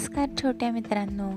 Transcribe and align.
नमस्कार 0.00 0.28
छोट्या 0.42 0.70
मित्रांनो. 0.70 1.32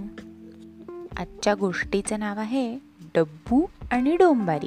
आजच्या 1.17 1.55
गोष्टीचं 1.55 2.19
नाव 2.19 2.39
आहे 2.39 2.79
डब्बू 3.15 3.65
आणि 3.91 4.17
डोंबारी. 4.17 4.65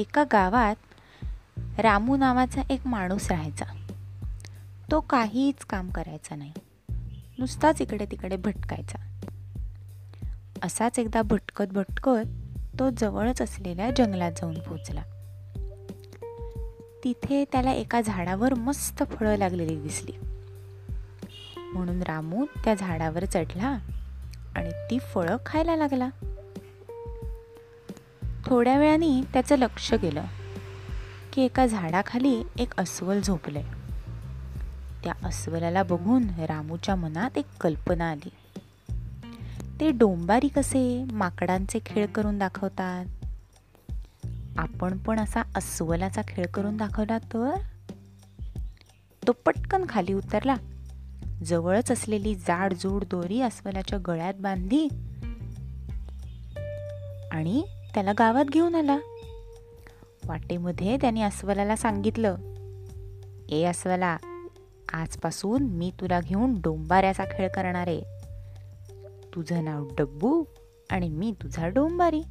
एका 0.00 0.24
गावात 0.32 0.76
रामू 1.78 2.16
नावाचा 2.16 2.62
एक 2.70 2.86
माणूस 2.86 3.30
राहायचा. 3.30 3.64
तो 4.90 5.00
काहीच 5.00 5.64
काम 5.64 5.90
करायचा 5.90 6.36
नाही. 6.36 6.52
नुसताच 7.38 7.82
इकडे 7.82 8.06
तिकडे 8.06 8.36
भटकायचा. 8.36 9.17
असाच 10.62 10.98
एकदा 10.98 11.22
भटकत 11.22 11.64
भटकत 11.64 12.26
तो 12.78 12.90
जवळच 12.90 13.42
असलेल्या 13.42 13.90
जंगलात 13.90 14.32
जाऊन 14.32 14.54
पोचला. 14.54 15.02
तिथे 17.04 17.44
त्याला 17.52 17.72
एका 17.72 18.00
झाडावर 18.00 18.54
मस्त 18.54 19.02
फळं 19.02 19.36
लागलेली 19.36 19.76
दिसली. 19.76 20.12
म्हणून 21.56 22.02
रामू 22.02 22.46
त्या 22.64 22.74
झाडावर 22.74 23.24
चढला 23.24 23.78
आणि 24.54 24.70
ती 24.70 24.98
फळं 24.98 25.36
खायला 25.46 25.76
लागला. 25.76 26.08
थोड्या 28.46 28.78
वेळाने 28.78 29.20
त्याचं 29.32 29.56
लक्ष 29.56 29.94
गेलं 29.94 30.24
की 31.32 31.42
एका 31.42 31.66
झाडाखाली 31.66 32.42
एक 32.58 32.80
अस्वल 32.80 33.20
झोपलंय. 33.20 33.64
त्या 35.04 35.12
अस्वलाला 35.24 35.82
बघून 35.82 36.24
रामूच्या 36.38 36.94
मनात 36.94 37.38
एक 37.38 37.46
कल्पना 37.60 38.10
आली. 38.10 38.28
ते 39.80 39.90
डोंबारी 39.90 40.48
कसे 40.48 41.04
माकडांचे 41.12 41.78
खेळ 41.86 42.06
करून 42.06 42.38
दाखवतात? 42.38 43.06
आपण 44.58 44.98
पण 44.98 45.20
असा 45.20 45.42
अस्वलाचा 45.56 46.22
खेळ 46.28 46.46
करून 46.46 46.76
दाखवला 46.76 47.18
तर? 47.18 47.54
तो 49.26 49.32
पटकन 49.32 49.84
खाली 49.88 50.12
उतरला. 50.12 50.56
जवळच 51.44 51.90
असलेली 51.90 52.34
जाडजूड 52.34 53.04
दोरी 53.04 53.40
अस्वलाच्या 53.40 53.98
गळ्यात 54.06 54.34
बांधली. 54.40 54.88
आणि 57.32 57.62
त्याला 57.94 58.12
गावात 58.18 58.44
घेऊन 58.44 58.74
आला. 58.74 58.98
वाटेमध्ये 60.26 60.96
त्याने 60.96 61.22
अस्वलाला 61.22 61.76
सांगितलं 61.76 62.36
ए 63.48 63.64
अस्वला 63.64 64.16
आजपासून 64.92 65.62
मी 65.62 65.90
तुला 66.00 66.20
घेऊन 66.20 66.60
डोंबाऱ्याचा 66.60 67.24
खेळ 67.24 67.48
करणार 67.48 67.86
आहे. 67.86 68.17
तुझं 69.34 69.64
नाव 69.64 69.88
डब्बू 69.98 70.44
आणि 70.90 71.08
मी 71.08 71.34
तुझा 71.42 71.68
डोंबारी. 71.68 72.22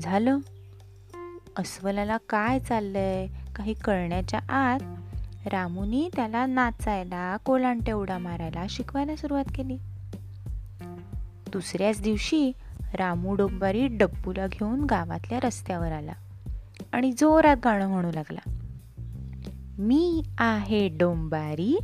झालं. 0.00 0.38
अस्वलाला 1.56 2.16
काय 2.16 2.60
चाललंय? 2.60 3.26
काही 3.56 3.74
कळण्याच्या 3.74 4.40
आत 4.48 4.80
रामूनी 5.46 6.08
त्याला 6.16 6.46
नाचायला 6.46 7.36
कोलांटे 7.36 7.92
उडा 7.92 8.18
मारायला 8.18 8.64
शिकवायला 8.70 9.16
सुरुवात 9.16 9.44
केली. 9.54 9.76
दुसऱ्याच 11.52 12.02
दिवशी 12.02 12.52
रामू 12.94 13.34
डोंबारी 13.34 13.86
डब्बूला 13.86 14.46
घेऊन 14.46 14.84
गावातल्या 14.84 15.40
रस्त्यावर 15.40 15.92
आला 15.92 16.12
आणि 16.92 17.12
जोरात 17.12 17.56
गाणं 17.64 17.88
म्हणू 17.88 18.10
लागला. 18.14 18.50
मी 19.78 20.22
आहे 20.38 20.88
डोंबारी 20.88 21.78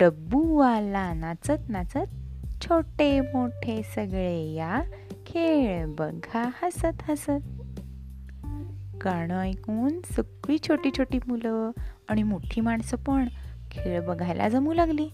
डब्बूवाला 0.00 1.12
नाचत 1.14 1.68
नाचत 1.68 2.25
छोटे 2.70 3.20
मोठे 3.20 3.82
सगळे 3.82 4.54
या 4.54 4.82
खेळ 5.26 5.86
बघा 5.86 6.50
हसत 6.62 7.02
हसत. 7.02 7.62
गाणं 9.04 9.40
ऐकून 9.40 10.00
सगळी 10.04 10.58
छोटी 10.68 10.90
छोटी 10.98 11.18
मुलं 11.26 11.70
आणि 12.08 12.22
मोठी 12.22 12.60
माणसं 12.60 12.96
पण 12.96 13.28
खेळ 13.70 14.00
बघायला 14.00 14.48
जमू 14.48 14.72
लागली. 14.72 15.08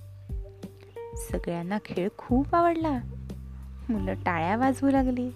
सगळ्यांना 1.32 1.78
खेळ 1.84 2.08
खूप 2.18 2.54
आवडला. 2.54 3.00
मुलं 3.88 4.14
टाळ्या 4.14 4.56
वाजवू 4.56 4.90
लागली. 4.90 5.30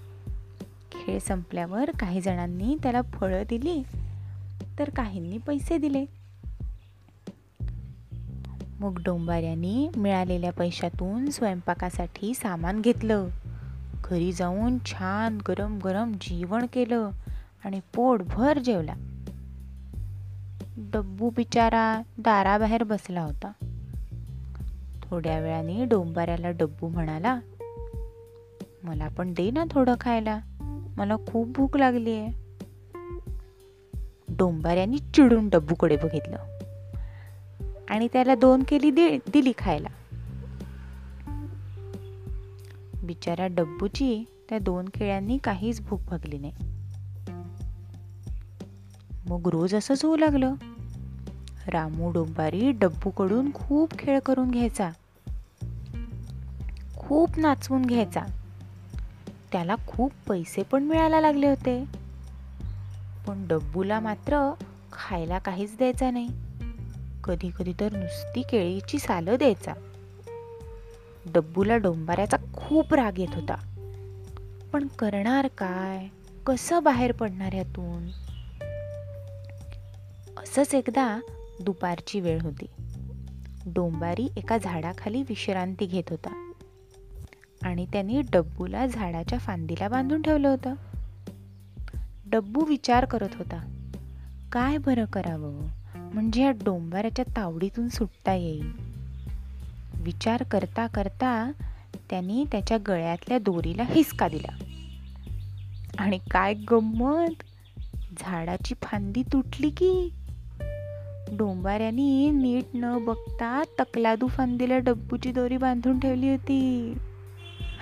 खेळ 0.93 1.19
संपल्यावर 1.19 1.91
काही 1.91 2.21
जणांनी 2.21 2.77
त्याला 2.83 3.03
फळं 3.03 3.43
दिली 3.49 3.83
तर 4.79 4.91
काहींनी 4.91 5.39
पैसे 5.39 5.79
दिले. 5.79 6.05
मग 8.81 8.99
डोंबाऱ्याने 9.03 9.91
मिळालेल्या 9.97 10.53
पैशातून 10.53 11.31
स्वयंपाकासाठी 11.31 12.35
सामान 12.35 12.81
घेतलं. 12.81 13.29
घरी 14.05 14.33
जाऊन 14.33 14.79
छान 14.87 15.39
गरम 15.49 15.79
गरम 15.85 16.13
जेवण 16.13 16.67
केलं 16.73 17.11
आणि 17.65 17.81
पोटभर 17.95 18.59
जेवला. 18.59 18.95
डब्बू 20.79 21.31
बिचारा 21.31 22.03
दाराबाहेर 22.19 22.83
बसला 22.83 23.21
होता. 23.21 23.53
थोड्या 25.03 25.41
वेळाने 25.41 25.85
डोंबाऱ्याला 25.85 26.51
डब्बू 26.51 26.89
म्हणाला 26.89 27.41
मला 28.83 29.09
पण 29.09 29.33
दे 29.33 29.51
ना 29.51 29.65
थोडं 29.71 29.95
खायला. 30.01 30.41
मला 30.97 31.17
खूप 31.17 31.49
भूक 31.49 31.77
लागली 31.77 32.13
आहे 32.13 32.47
डोंबाऱ्याने 34.29 34.99
चिडून 34.99 35.49
डब्बूकडे 35.49 35.97
बघितलं. 35.97 36.56
आणि 37.91 38.09
त्याला 38.13 38.35
दोन 38.35 38.63
केली 38.69 38.91
दि 38.91 39.19
दिली 39.33 39.53
खायला. 39.59 39.89
बिचाऱ्या 43.03 43.47
डब्बूची 43.47 44.25
त्या 44.49 44.59
दोन 44.59 44.85
केळ्यांनी 44.85 45.39
काहीच 45.39 45.81
भूक 45.81 46.01
भागली 46.01 46.39
नाही. 46.39 46.53
मग 49.29 49.49
रोज 49.49 49.75
असंच 49.75 50.05
होऊ 50.05 50.17
लागलं. 50.17 50.55
रामू 51.69 52.13
डोंबारी 52.13 52.71
डब्बूकडून 52.71 53.53
खूप 53.55 53.99
खेळ 53.99 54.19
करून 54.19 54.51
घ्यायचा. 54.51 54.91
खूप 56.97 57.39
नाचवून 57.39 57.83
घ्यायचा. 57.83 58.21
त्याला 59.53 59.77
खूप 59.87 60.13
पैसे 60.29 60.63
पण 60.63 60.83
मिळायला 60.83 61.21
लागले 61.21 61.49
होते. 61.49 61.85
पण 63.27 63.47
डब्बूला 63.49 64.01
मात्र 64.01 64.55
खायला 64.93 65.39
काहीच 65.39 65.77
द्यायचा 65.77 66.11
नाही. 66.11 66.46
कधी 67.27 67.51
कधी 67.59 67.73
तर 67.81 67.93
नुसती 67.93 68.43
केळीची 68.43 68.99
सालं 68.99 69.35
द्यायचा. 69.35 69.73
डब्बूला 71.27 71.77
डोंबाऱ्याचा 71.77 72.37
खूप 72.53 72.95
राग 72.95 73.19
येत 73.19 73.35
होता. 73.35 73.55
पण 74.73 74.87
करणार 74.87 75.47
काय? 75.47 76.07
कसं 76.47 76.83
बाहेर 76.83 77.13
पडणार 77.13 77.53
यातून? 77.53 78.09
असंच 80.37 80.75
एकदा 80.75 81.21
दुपारची 81.61 82.21
वेळ 82.21 82.41
होती. 82.41 82.67
डोंबारी 83.67 84.29
एका 84.37 84.59
झाडाखाली 84.59 85.23
विश्रांती 85.23 85.87
घेत 85.87 86.03
होता. 86.11 86.53
आणि 87.63 87.87
त्यांनी 87.93 88.23
डब्बूला 88.33 88.87
झाडाच्या 88.87 89.39
फांदीला 89.39 89.89
बांधून 89.89 90.23
ठेवलं 90.23 90.49
होतं. 90.49 90.75
डब्बू 92.27 92.65
विचार 92.65 93.05
करत 93.05 93.29
होता. 93.35 93.89
काय 94.53 94.77
बरं 94.77 95.05
करावं? 95.05 95.86
म्हणजे 96.15 96.43
या 96.43 96.51
डोंबाराच्या 96.51 97.25
तावडीतून 97.37 97.89
सुटता 97.89 98.33
येईल. 98.33 98.73
विचार 99.95 100.43
करता 100.43 100.87
करता 100.87 101.53
त्यांनी 102.11 102.45
त्याच्या 102.53 102.79
गळ्यातल्या 102.89 103.39
दोरीला 103.39 103.83
हिसका 103.83 104.29
दिला. 104.29 104.65
आणि 105.99 106.19
काय 106.31 106.55
गंमत? 106.55 107.43
झाडाची 108.19 108.75
फांदी 108.83 109.23
तुटली 109.23 109.71
की? 109.71 110.13
डोंबाऱ्यानी 111.33 112.31
नीट 112.31 112.65
न 112.75 113.05
बघता 113.05 113.63
तकलादू 113.81 114.27
फांदीला 114.27 114.79
डब्बूची 114.79 115.33
दोरी 115.33 115.57
बांधून 115.57 116.01
ठेवली 116.01 116.31
होती. 116.31 116.95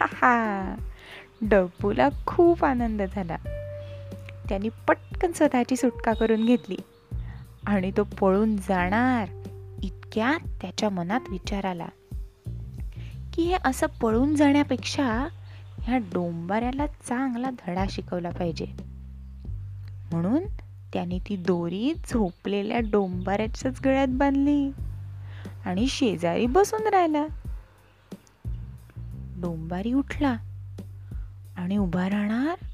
हा. 0.01 0.75
डब्बूला 1.43 2.09
खूप 2.27 2.65
आनंद 2.65 3.03
झाला. 3.15 3.37
त्यांनी 4.49 4.69
पटकन 4.89 5.33
स्वतःची 5.33 5.77
सुटका 5.77 6.13
करून 6.13 6.47
घेतली. 6.47 6.77
आणि 7.67 7.91
तो 7.97 8.05
पळून 8.05 8.57
जाणार. 8.57 9.29
इतक्यात 9.83 10.47
त्याच्या 10.61 10.91
मनात 10.91 11.21
विचार 11.31 11.65
आला 11.65 11.87
की 13.35 13.43
हे 13.43 13.57
असं 13.65 13.87
पळून 13.87 14.35
जाण्यापेक्षा 14.35 15.29
ह्या 15.83 15.99
डोंबाऱ्याला 15.99 16.87
चांगला 16.87 17.51
धडा 17.51 17.85
शिकवला 17.91 18.31
पाहिजे. 18.31 18.67
म्हणून 20.13 20.43
त्याने 20.93 21.19
ती 21.19 21.37
दोरी 21.37 21.95
झोपलेल्या 21.95 22.81
डोंबाऱ्याच्याच 22.81 23.81
गळ्यात 23.85 24.09
बांधली 24.11 24.71
आणि 25.65 25.87
शेजारी 25.87 26.47
बसून 26.47 26.87
राहिला. 26.87 27.27
डोंबारी 29.37 29.93
उठला 29.93 30.37
आणि 31.57 31.77
उभा 31.77 32.09
राहणार 32.09 32.65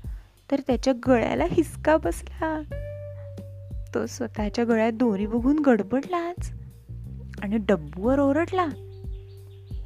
तर 0.51 0.61
त्याच्या 0.67 0.93
गळ्याला 1.07 1.45
हिसका 1.45 1.97
बसला. 1.97 2.61
तो 3.95 4.07
स्वतःच्या 4.07 4.65
गळ्यात 4.65 4.93
दोरी 4.93 5.27
बघून 5.27 5.59
गडबडलाच 5.59 6.53
आणि 7.43 7.57
डब्बूवर 7.57 8.19
ओरडला. 8.19 8.67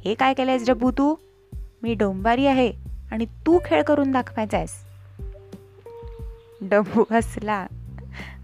हे 0.05 0.13
काय 0.13 0.33
केलंयस 0.33 0.69
डब्बू 0.69 0.91
तू? 0.91 1.15
मी 1.83 1.93
डोंबारी 1.93 2.47
आहे 2.47 2.73
आणि 3.11 3.25
तू 3.25 3.59
खेळ 3.65 3.81
करून 3.81 4.11
दाखवायचा 4.11 4.57
आहेस 4.57 4.71
डब्बू 6.61 7.03
हसला 7.11 7.67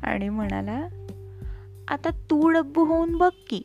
आणि 0.03 0.29
म्हणाला 0.29 0.87
आता 1.87 2.09
तू 2.09 2.49
डब्बू 2.49 2.85
होऊन 2.85 3.17
बघ 3.17 3.31
की. 3.49 3.61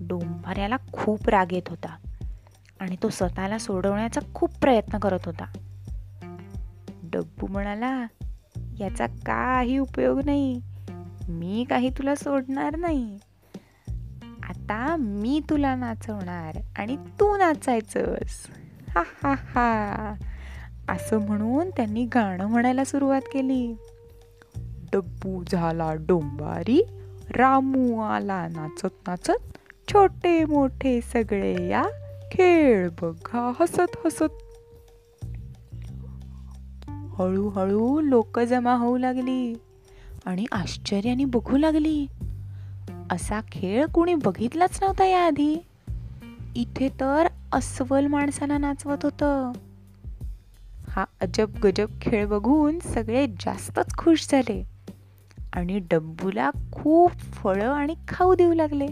डोंबाऱ्याला 0.00 0.76
खूप 0.92 1.28
राग 1.28 1.52
येत 1.52 1.68
होता 1.68 1.96
आणि 2.80 2.96
तो 3.02 3.08
स्वतःला 3.08 3.58
सोडवण्याचा 3.58 4.20
खूप 4.34 4.50
प्रयत्न 4.60 4.98
करत 4.98 5.26
होता. 5.26 5.44
डब्बू 7.02 7.46
म्हणाला 7.46 8.06
याचा 8.80 9.06
काही 9.06 9.78
उपयोग 9.78 10.20
नाही. 10.24 10.60
मी 11.28 11.64
काही 11.70 11.90
तुला 11.90 12.14
सोडणार 12.14 12.76
नाही. 12.76 13.18
आता 14.42 14.96
मी 14.96 15.40
तुला 15.50 15.74
नाचवणार 15.74 16.58
आणि 16.78 16.96
तू 16.96 17.36
नाचायचंस. 17.36 18.46
हा 18.96 19.02
हा 19.22 19.34
हा. 19.54 20.14
असं 20.88 21.18
म्हणून 21.18 21.70
त्यांनी 21.70 22.04
गाणं 22.04 22.46
म्हणायला 22.46 22.84
सुरुवात 22.84 23.20
केली. 23.20 23.74
डब्बू 24.92 25.42
झाला 25.48 25.94
डोंबारी 25.94 26.82
रामू 27.36 28.00
आला 28.00 28.48
नाचत 28.48 29.08
नाचत 29.08 29.58
छोटे 29.92 30.44
मोठे 30.44 31.00
सगळे 31.00 31.68
या 31.68 31.82
खेळ 32.32 32.88
बघा 33.02 33.52
हसत 33.60 34.06
हसत. 34.06 34.49
हळूहळू 37.20 38.00
लोक 38.00 38.38
जमा 38.38 38.74
होऊ 38.74 38.98
लागली 38.98 39.54
आणि 40.26 40.46
आश्चर्याने 40.52 41.24
बघू 41.24 41.56
लागली. 41.56 42.06
असा 43.12 43.40
खेळ 43.52 43.86
कुणी 43.86 44.14
बघितलाच 44.14 44.82
नव्हता 44.82 45.04
याआधी. 45.04 45.56
इथे 46.54 46.88
तर 47.00 47.26
अस्वल 47.52 48.06
माणसाला 48.06 48.58
नाचवत 48.58 48.98
होतं. 49.02 49.52
हा 50.88 51.04
अजब 51.20 51.50
गजब 51.64 51.88
खेळ 52.02 52.26
बघून 52.26 52.78
सगळे 52.78 53.26
जास्तच 53.26 53.96
खुश 53.98 54.28
झाले 54.30 54.64
आणि 55.52 55.78
डब्बूला 55.78 56.50
खूप 56.72 57.12
फळं 57.12 57.72
आणि 57.72 57.94
खाऊ 58.08 58.34
देऊ 58.34 58.54
लागले. 58.54 58.86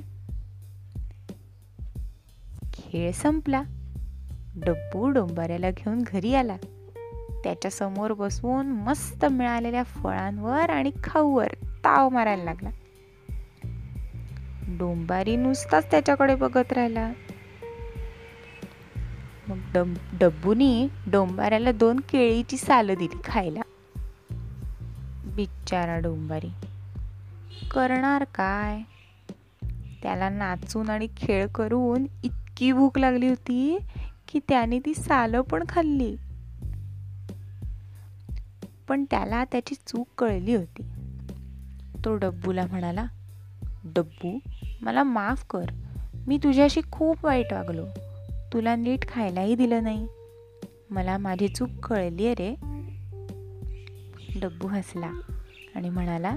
खेळ 2.72 3.12
संपला. 3.12 3.62
डब्बू 4.56 5.08
डोंबाऱ्याला 5.08 5.70
घेऊन 5.70 6.02
घरी 6.06 6.34
आला. 6.34 6.56
त्याच्यासमोर 7.44 8.12
बसवून 8.12 8.66
मस्त 8.66 9.24
मिळालेल्या 9.24 9.82
फळांवर 9.82 10.70
आणि 10.70 10.90
खाऊवर 11.04 11.48
ताव 11.64 12.08
मारायला 12.08 12.44
लागला. 12.44 12.70
डोंबारी 14.68 15.36
नुसताच 15.36 15.90
त्याच्याकडे 15.90 16.34
बघत 16.34 16.72
राहिला. 16.72 17.12
मग 19.48 19.58
डब 19.74 19.94
डब्बूनी 20.20 20.88
डोंबाऱ्याला 21.06 21.72
दोन 21.72 22.00
केळीची 22.00 22.56
सालं 22.56 22.94
दिली 22.94 23.18
खायला. 23.24 23.60
बिचारा 25.24 25.98
डोंबारी 25.98 26.50
करणार 27.70 28.24
काय? 28.24 28.80
त्याला 30.02 30.28
नाचून 30.28 30.90
आणि 30.90 31.08
खेळ 31.16 31.46
करून 31.46 32.06
इतकी 32.24 32.72
भूक 32.72 32.98
लागली 32.98 33.28
होती 33.28 33.78
की 34.28 34.40
त्याने 34.48 34.78
ती 34.78 34.94
सालं 34.94 35.40
पण 35.40 35.64
खाल्ली. 35.68 36.16
पण 38.88 39.04
त्याला 39.10 39.44
त्याची 39.44 39.74
चूक 39.74 40.08
कळली 40.18 40.54
होती. 40.54 40.82
तो 42.04 42.16
डब्बूला 42.16 42.66
म्हणाला 42.66 43.04
डब्बू 43.84 44.38
मला 44.82 45.02
माफ 45.02 45.44
कर. 45.50 45.64
मी 46.26 46.36
तुझ्याशी 46.36 46.80
खूप 46.92 47.24
वाईट 47.24 47.52
वागलो. 47.52 47.86
तुला 48.52 48.76
नीट 48.76 49.08
खायलाही 49.08 49.54
दिलं 49.54 49.82
नाही. 49.82 50.06
मला 50.90 51.18
माझी 51.18 51.48
चूक 51.48 51.68
कळली 51.68 52.26
आहे 52.26 52.34
रे. 52.34 52.54
डब्बू 54.40 54.68
हसला 54.68 55.10
आणि 55.74 55.88
म्हणाला 55.90 56.36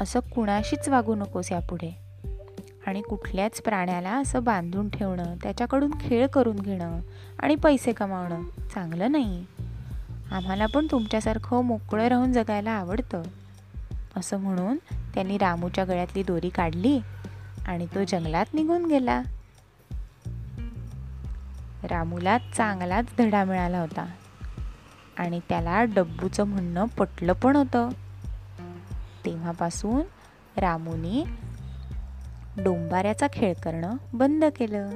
असं 0.00 0.20
कुणाशीच 0.20 0.88
वागू 0.88 1.14
नकोस 1.14 1.52
यापुढे. 1.52 1.96
आणि 2.86 3.02
कुठल्याच 3.02 3.62
प्राण्याला 3.62 4.18
असं 4.18 4.44
बांधून 4.44 4.88
ठेवणं 4.88 5.36
त्याच्याकडून 5.42 5.90
खेळ 6.00 6.26
करून 6.26 6.56
घेणं 6.56 7.00
आणि 7.38 7.54
पैसे 7.54 7.92
कमावणं 7.92 8.42
चांगलं 8.74 9.12
नाही. 9.12 9.46
आम्हाला 10.30 10.66
पण 10.66 10.86
तुमच्यासारखं 10.90 11.64
मोकळं 11.64 12.06
राहून 12.06 12.32
जगायला 12.32 12.70
आवडतं. 12.70 13.22
असं 14.16 14.40
म्हणून 14.40 14.76
त्यांनी 15.14 15.38
रामूच्या 15.38 15.84
गळ्यातली 15.84 16.22
दोरी 16.22 16.48
काढली 16.48 17.00
आणि 17.66 17.86
तो 17.86 18.04
जंगलात 18.04 18.46
निघून 18.54 18.86
गेला. 18.86 19.22
रामूला 21.82 22.38
चांगलाच 22.38 23.06
धडा 23.18 23.44
मिळाला 23.44 23.80
होता 23.80 24.06
आणि 25.18 25.40
त्याला 25.48 25.84
डब्बूचं 25.84 26.44
म्हणणं 26.44 26.86
पटलं 26.86 27.32
पण 27.32 27.56
होतं. 27.56 27.88
तेव्हापासून 29.24 30.02
रामूने 30.60 31.24
डोंबाऱ्याचा 32.62 33.26
खेळ 33.32 33.54
करणं 33.54 33.96
बंद 34.12 34.44
केलं. 34.44 34.90